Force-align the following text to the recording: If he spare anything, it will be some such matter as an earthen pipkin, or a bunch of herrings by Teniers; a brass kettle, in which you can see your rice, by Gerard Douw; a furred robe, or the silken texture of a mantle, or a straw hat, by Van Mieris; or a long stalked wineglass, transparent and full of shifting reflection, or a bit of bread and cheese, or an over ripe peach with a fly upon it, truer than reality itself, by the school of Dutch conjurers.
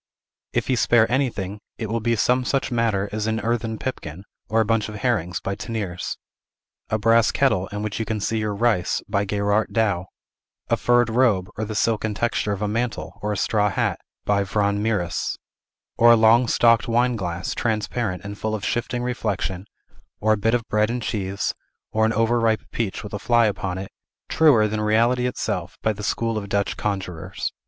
If 0.51 0.65
he 0.65 0.75
spare 0.75 1.05
anything, 1.11 1.59
it 1.77 1.87
will 1.87 1.99
be 1.99 2.15
some 2.15 2.43
such 2.43 2.71
matter 2.71 3.07
as 3.11 3.27
an 3.27 3.39
earthen 3.41 3.77
pipkin, 3.77 4.23
or 4.49 4.59
a 4.59 4.65
bunch 4.65 4.89
of 4.89 4.95
herrings 4.95 5.39
by 5.39 5.53
Teniers; 5.55 6.17
a 6.89 6.97
brass 6.97 7.29
kettle, 7.31 7.67
in 7.67 7.83
which 7.83 7.99
you 7.99 8.05
can 8.05 8.19
see 8.19 8.39
your 8.39 8.55
rice, 8.55 9.03
by 9.07 9.25
Gerard 9.25 9.67
Douw; 9.71 10.05
a 10.71 10.75
furred 10.75 11.11
robe, 11.11 11.49
or 11.55 11.65
the 11.65 11.75
silken 11.75 12.15
texture 12.15 12.51
of 12.51 12.63
a 12.63 12.67
mantle, 12.67 13.19
or 13.21 13.31
a 13.31 13.37
straw 13.37 13.69
hat, 13.69 13.99
by 14.25 14.43
Van 14.43 14.81
Mieris; 14.81 15.37
or 15.97 16.11
a 16.11 16.15
long 16.17 16.47
stalked 16.47 16.87
wineglass, 16.87 17.53
transparent 17.53 18.23
and 18.25 18.39
full 18.39 18.55
of 18.55 18.65
shifting 18.65 19.03
reflection, 19.03 19.67
or 20.19 20.33
a 20.33 20.35
bit 20.37 20.55
of 20.55 20.67
bread 20.67 20.89
and 20.89 21.03
cheese, 21.03 21.53
or 21.91 22.07
an 22.07 22.13
over 22.13 22.39
ripe 22.39 22.63
peach 22.71 23.03
with 23.03 23.13
a 23.13 23.19
fly 23.19 23.45
upon 23.45 23.77
it, 23.77 23.91
truer 24.29 24.67
than 24.67 24.81
reality 24.81 25.27
itself, 25.27 25.77
by 25.83 25.93
the 25.93 26.01
school 26.01 26.39
of 26.39 26.49
Dutch 26.49 26.75
conjurers. 26.75 27.53